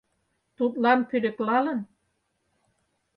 [0.57, 1.79] Тудлан пӧлеклалын?